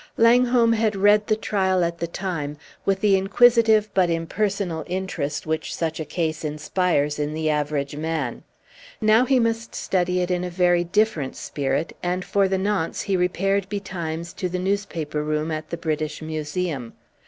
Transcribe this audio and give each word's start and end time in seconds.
Langholm 0.17 0.73
had 0.73 0.95
read 0.95 1.27
the 1.27 1.35
trial 1.35 1.83
at 1.83 1.99
the 1.99 2.07
time 2.07 2.57
with 2.85 3.01
the 3.01 3.15
inquisitive 3.15 3.87
but 3.93 4.09
impersonal 4.09 4.83
interest 4.87 5.45
which 5.45 5.75
such 5.75 5.99
a 5.99 6.05
case 6.05 6.43
inspires 6.43 7.19
in 7.19 7.35
the 7.35 7.51
average 7.51 7.95
man. 7.95 8.41
Now 8.99 9.25
he 9.25 9.39
must 9.39 9.75
study 9.75 10.19
it 10.21 10.31
in 10.31 10.43
a 10.43 10.49
very 10.49 10.83
different 10.83 11.35
spirit, 11.35 11.95
and 12.01 12.25
for 12.25 12.47
the 12.47 12.57
nonce 12.57 13.03
he 13.03 13.15
repaired 13.15 13.69
betimes 13.69 14.33
to 14.37 14.49
the 14.49 14.57
newspaper 14.57 15.23
room 15.23 15.51
at 15.51 15.69
the 15.69 15.77
British 15.77 16.19
Museum. 16.19 16.93